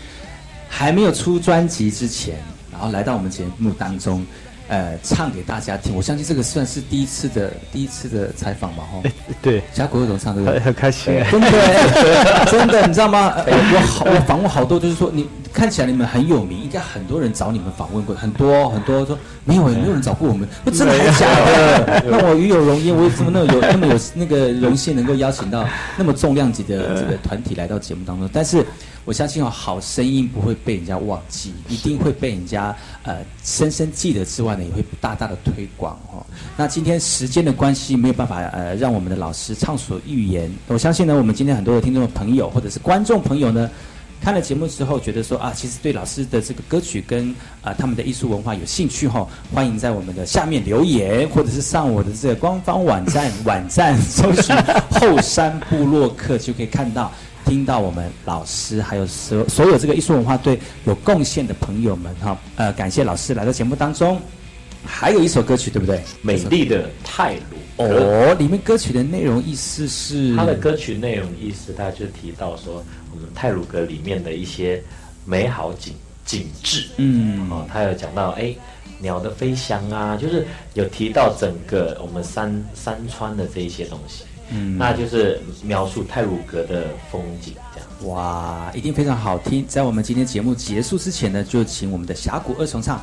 [0.68, 2.36] 还没有出专辑之前，
[2.70, 4.24] 然后来到我们节目当中，
[4.68, 5.94] 呃，唱给大家听。
[5.94, 9.10] 我相信这个算是第一次的第一次的采访吧，哈。
[9.40, 10.34] 对，加国怎么唱？
[10.34, 13.32] 很很开心，真的，真的，你知道吗？
[13.46, 22.04] 我好，我访问好多，就是说，你看起来你们很有名，应该很多人找你们访问过，很多很多说没有，没有人找过我们，不真的假的？
[22.10, 25.66] 那我与有荣焉，我怎么那么有那么有那个荣幸能够邀请到
[25.96, 28.28] 那么重量级的这个团体来到节目当中？
[28.32, 28.64] 但是。
[29.09, 36.20] 我相信哦，好声音不会被人家忘记，一定会被人家呃深深记得之外呢，也会大大的推广哦。
[36.59, 40.52] 那今天时间的关系，没有办法呃让我们的老师畅所欲言。
[40.66, 43.70] 我相信呢，我们今天很多的听众朋友或者是观众朋友呢。
[44.20, 47.32] 看了节目之后，觉得说啊，其实对老师的这个歌曲跟
[47.62, 54.56] 啊他们的艺术文化有兴趣哈，欢迎在我们的下面留言，或者是上我的这个官方网站网站搜寻
[54.90, 57.12] 后山部落客，就可以看到、
[57.49, 62.38] 听到我们老师还有所所有这个艺术文化对有贡献的朋友们哈。
[62.57, 64.20] 呃，感谢老师来到节目当中。
[64.84, 66.01] 还有一首歌曲，对不对？
[66.22, 70.36] 美丽的泰鲁哦，里面歌曲的内容意思是？
[70.36, 74.82] 它的歌曲内容意思，它就提到说，我们泰鲁格里面的一些
[75.24, 75.94] 美好景
[76.24, 76.86] 景致。
[76.96, 78.55] 嗯，哦，他有讲到，哎，
[79.01, 84.22] 鸟的飞翔啊，就是有提到整个我们山山川的这一些东西。
[84.51, 88.14] 嗯，那就是描述泰鲁格的风景，这样。
[88.14, 89.64] 哇，一定非常好听。
[89.66, 93.01] 在我们今天节目结束之前呢，就请我们的峡谷二重唱。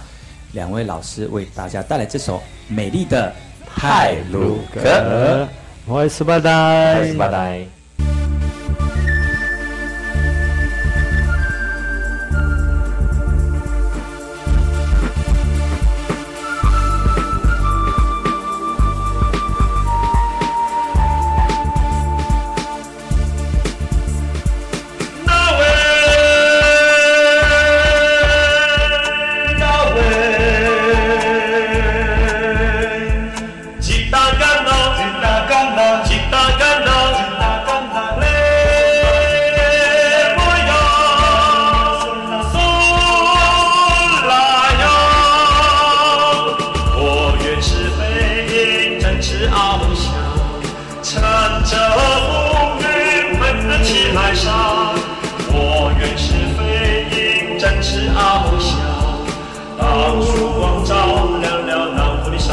[0.54, 3.34] 两位老师为大家带来这首美丽的
[3.66, 5.46] 泰鲁格，
[5.86, 7.28] 我是巴呆，我是巴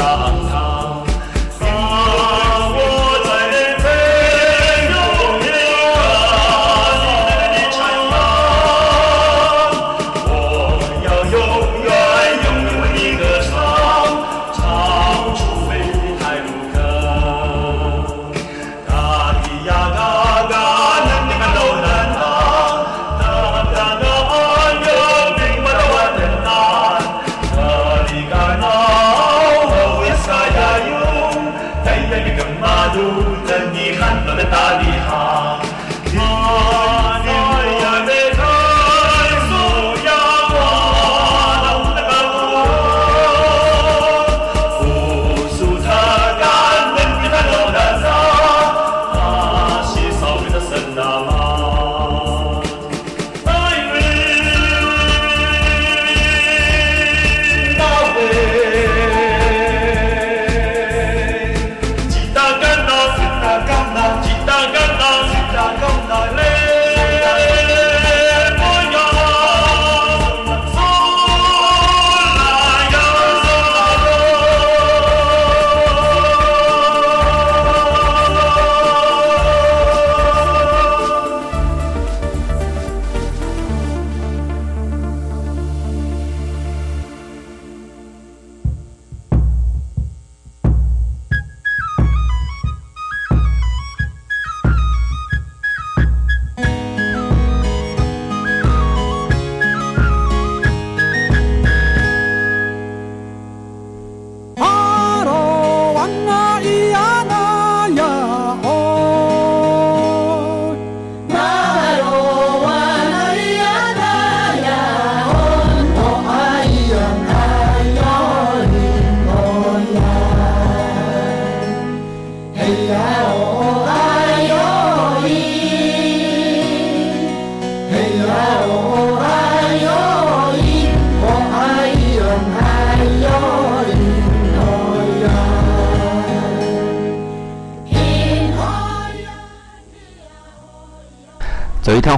[0.03, 0.42] Shah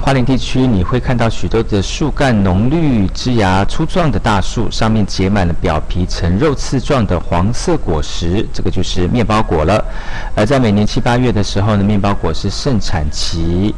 [0.06, 9.84] 花莲地区，你会看到许多的树干浓绿、枝芽粗壮的大树，上面结满了表皮呈肉刺状的黄色果实，这个就是面包果了。
[10.36, 13.74] 而在每年七八月的时候呢，面包果是盛产期。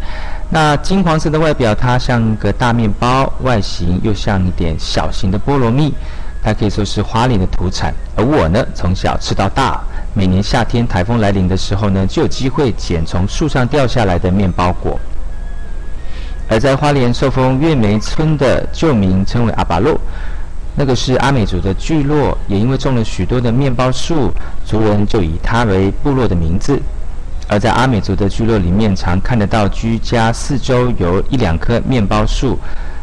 [0.50, 5.94] 那金黄色的外表，它像个大面包，外形又像一点小型的菠萝蜜，
[6.42, 7.94] 它可以说是花莲的土产。
[8.14, 9.80] 而我呢，从小吃到大，
[10.12, 15.00] 每年夏天台风来临的时候呢，就有机会捡从树上掉下来的面包果。
[16.48, 20.00] 而在花莲寿丰月梅村的旧名称为阿巴洛，
[20.74, 24.32] 那个是阿美族的聚落，也因为种了许多的面包树，
[24.64, 26.80] 族人就以它为部落的名字。
[27.48, 32.58] 而在阿美族的聚落里面，常看得到居家四周有一两棵面包树。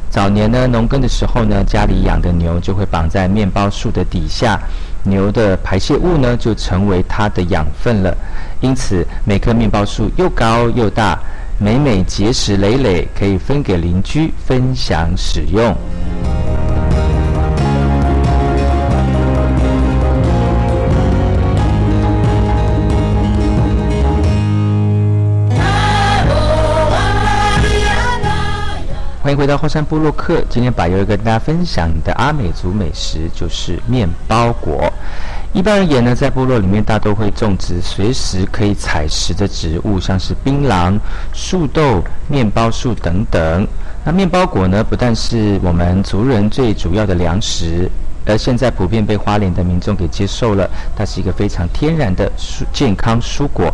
[0.09, 4.59] 早年呢，农耕的时候呢，家里养的牛就会绑在面包树的底下，
[5.03, 8.15] 牛的排泄物呢就成为它的养分了。
[8.61, 11.19] 因此，每棵面包树又高又大，
[11.57, 15.73] 每每结实累累，可以分给邻居分享使用。
[29.21, 30.43] 欢迎回到后山部落客。
[30.49, 34.91] 今天把又跟大家分享的阿美族美食就是面包果。
[35.55, 40.99] 一般而言呢，在部落里面大都会种植随时可以采食的植物，像是槟榔、
[41.31, 43.65] 树豆、面包树等等。
[44.03, 47.89] 那面包果呢，不但是我们族人最主要的粮食，
[48.25, 50.69] 而现在普遍被花莲的民众给接受了。
[50.93, 53.73] 它是一个非常天然的蔬健康蔬果。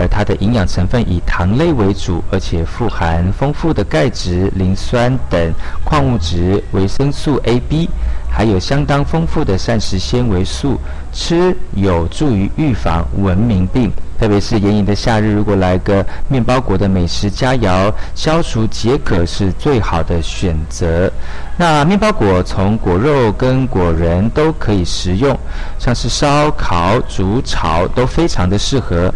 [0.00, 5.52] 而它的营养成分以糖类为主，而且富含丰富的钙质、磷酸等
[5.84, 7.90] 矿物质、维生素 A、B，
[8.30, 10.78] 还有相当丰富的膳食纤维素，
[11.12, 13.92] 吃有助于预防文明病。
[14.18, 21.08] 特别是炎炎的夏日，如果来个面包果的美食佳肴，消除解渴是最好的选择。
[21.56, 25.38] 那面包果从果肉跟果仁都可以食用，
[25.78, 29.14] 像是烧烤、煮、炒都非常的适合。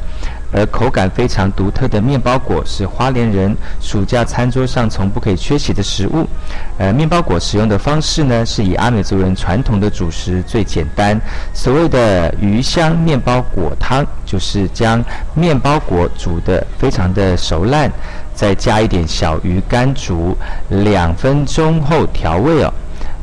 [0.52, 6.26] 而口感非常独特的面包果是花莲人暑假餐桌上从不可以缺席的食物。
[6.78, 11.18] 呃，面包果使用的方式呢，是以阿美族人传统的主食最简单，
[11.54, 15.02] 所谓的鱼香面包果汤，就是将
[15.34, 17.90] 面包果煮得非常的熟烂，
[18.34, 20.36] 再加一点小鱼干煮
[20.68, 22.72] 两分钟后调味哦。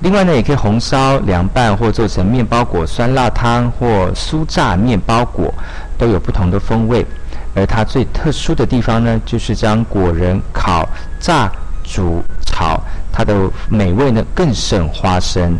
[0.01, 5.53] 另外呢，也可以红烧、凉拌或做成面包果酸辣汤或酥炸面包果，
[5.99, 7.05] 都有不同的风味。
[7.53, 10.87] 而它最特殊的地方呢，就是将果仁烤、
[11.19, 11.51] 炸、
[11.83, 12.81] 煮、炒，
[13.11, 13.35] 它的
[13.69, 15.55] 美味呢更胜花生。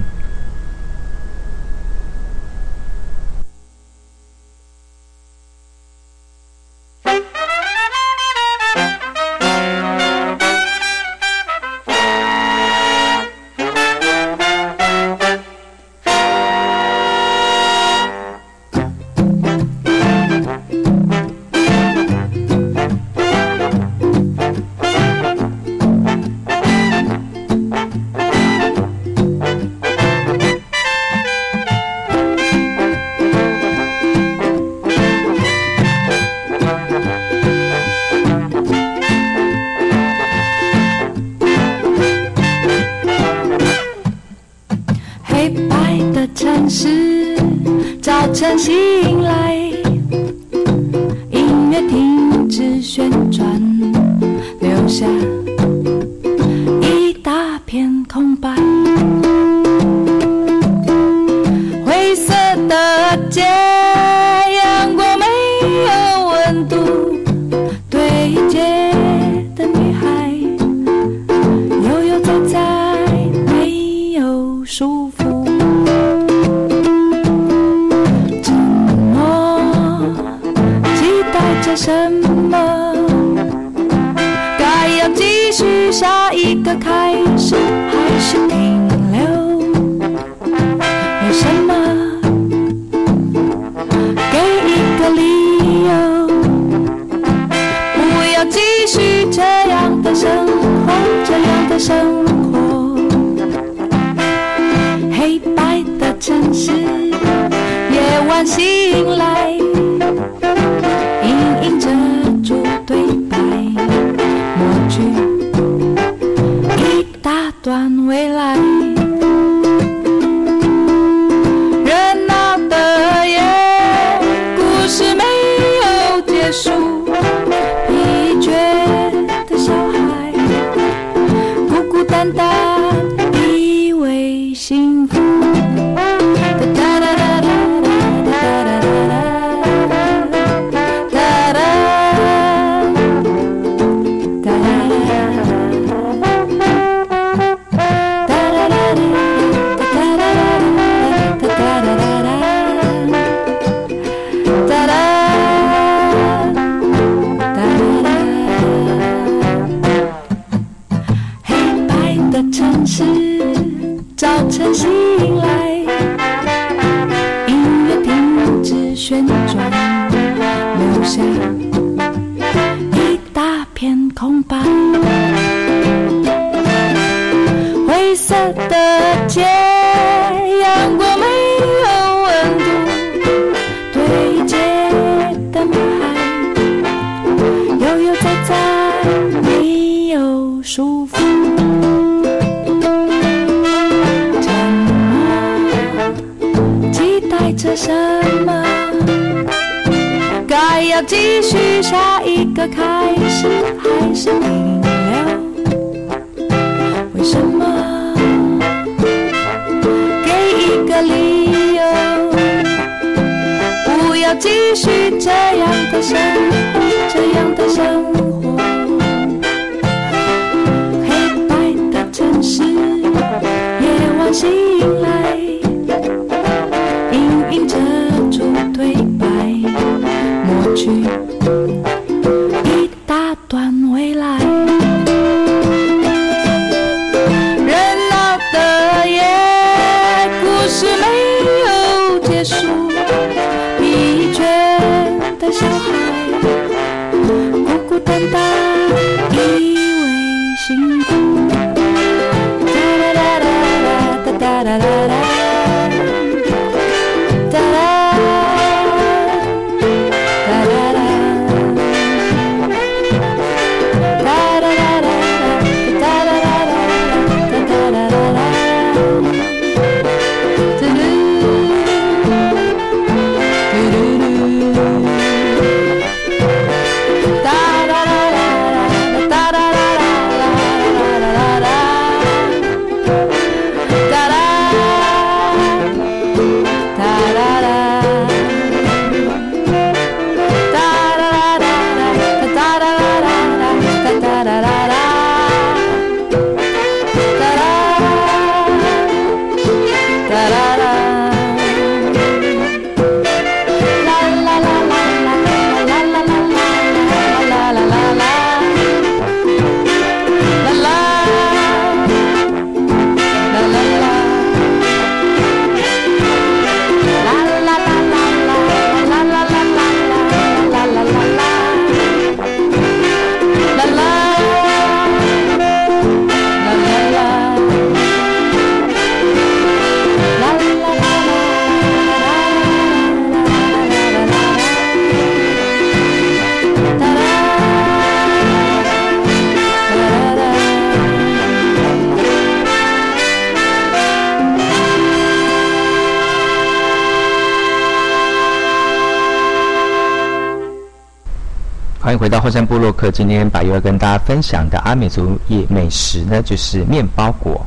[352.30, 353.10] 回到后山部落客。
[353.10, 357.66] 今天百优要跟大家分享的阿美族夜美食呢，就是面包果。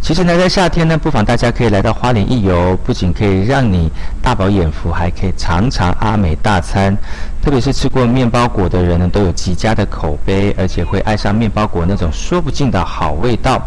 [0.00, 3.92] 其实呢，在夏天呢，不妨大家可以来到花莲一游，不仅可以让你
[4.22, 6.96] 大饱眼福，还可以尝尝阿美大餐。
[7.42, 13.62] 特别是吃过面包果的人呢，都有极佳的口碑，而且会爱上面包果那种说不尽的好味道。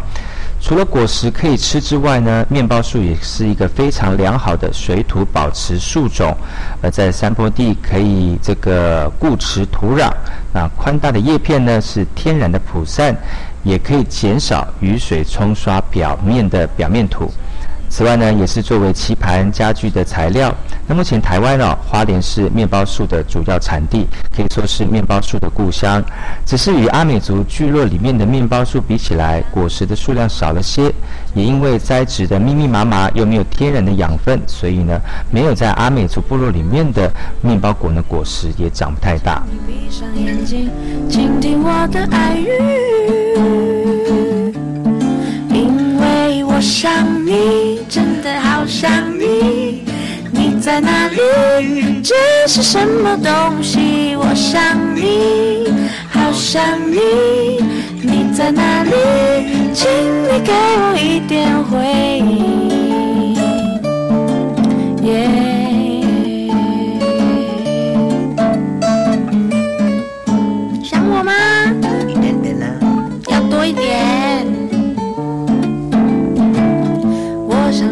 [0.64, 6.34] 除了果实可以吃之外呢，面包树也是一个非常良好的水土保持树种，
[6.80, 10.10] 而在山坡地可以这个固持土壤。
[10.54, 13.14] 那宽大的叶片呢是天然的蒲扇，
[13.62, 17.30] 也可以减少雨水冲刷表面的表面土。
[17.96, 20.52] 此外呢，也是作为棋盘家具的材料。
[20.84, 26.02] 那目前台湾哦，花莲是面包树的主要产地，可以说是面包树的故乡。
[26.44, 30.92] 只是与阿美族聚落里面的面包树比起来，果实的数量少了些，
[31.34, 37.08] 也因为栽植的密密麻麻，又没有天然的养分，所以呢，没有在阿美族部落里面的
[37.42, 39.40] 面包果呢，果实也长不太大。
[39.48, 40.68] 你闭上眼睛，
[41.08, 42.48] 倾听我的爱语，
[46.64, 46.90] 想
[47.26, 49.84] 你，真的好想你。
[50.32, 51.18] 你在哪里？
[52.02, 52.14] 这
[52.48, 54.16] 是什么东西？
[54.16, 54.62] 我想
[54.96, 55.70] 你，
[56.10, 57.62] 好想你。
[58.00, 58.90] 你在哪里？
[59.74, 59.90] 请
[60.24, 62.73] 你给我一点回应。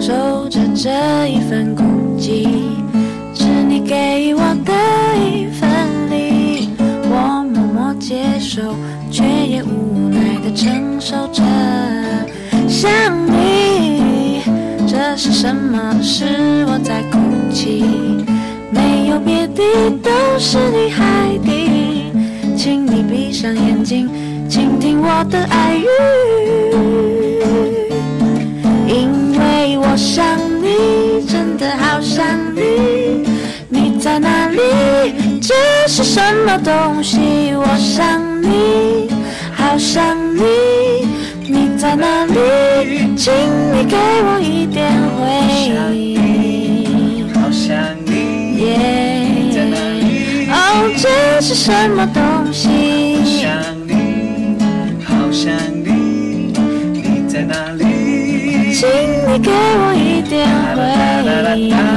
[0.03, 0.91] 守着这
[1.29, 1.85] 一份孤
[2.19, 2.49] 寂，
[3.33, 4.73] 是你给我的
[5.17, 5.71] 一份
[6.11, 6.71] 礼，
[7.09, 8.75] 我默默接受，
[9.13, 11.41] 却也无奈的承受着。
[12.67, 12.91] 想
[13.29, 14.41] 你，
[14.89, 15.97] 这是什么？
[16.03, 17.19] 是我在哭
[17.53, 17.85] 泣，
[18.73, 19.63] 没有别的，
[20.03, 22.57] 都是你害的。
[22.57, 24.11] 请你闭上眼睛，
[24.49, 25.87] 倾听我的爱语，
[29.93, 30.25] 为我想
[30.63, 32.25] 你，真的好想
[32.55, 33.29] 你。
[33.69, 34.59] 你在哪里？
[35.39, 35.53] 这
[35.87, 37.53] 是什么东西？
[37.55, 39.11] 我想你，
[39.55, 40.43] 好想你。
[41.47, 43.15] 你在哪里？
[43.19, 47.29] 请你给我一点回应。
[47.35, 47.77] 好想
[48.07, 48.15] 你，
[48.57, 50.49] 你在哪里？
[50.49, 53.02] 哦，这是什么东西？
[59.43, 61.92] 给我一点回应。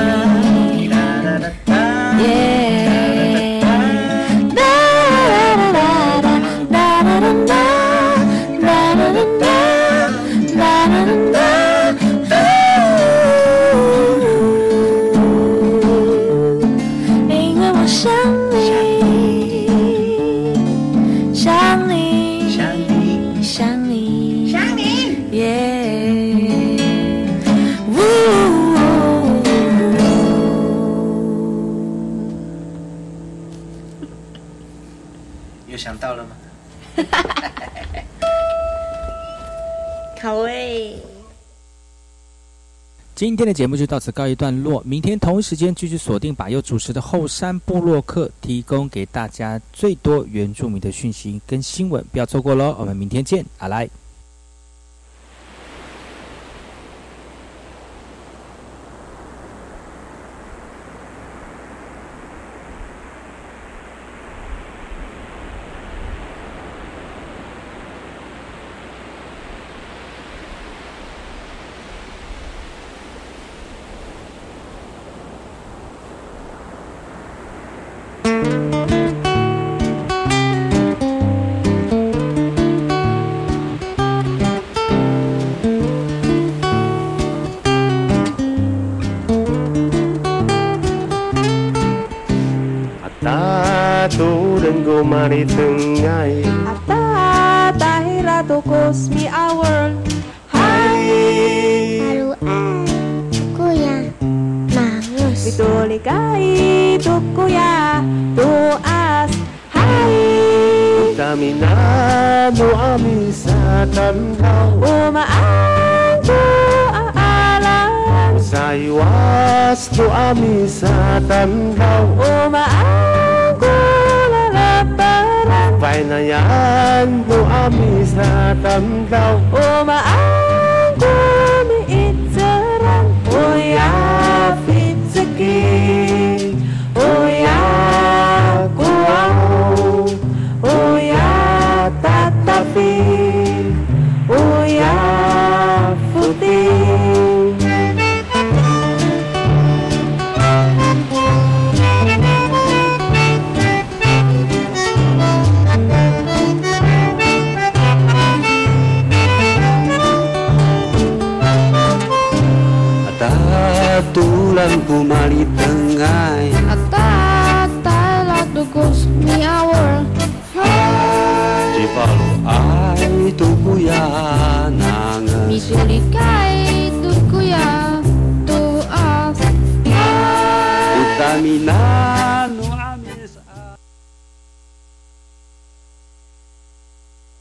[43.26, 52.76] 今天的节目就到此告一段落，明天同一时间继续锁定把右主持的后山部落客，提供给大家最多原住民的讯息跟新闻，不要错过喽！
[52.80, 53.90] 我们明天见，阿来。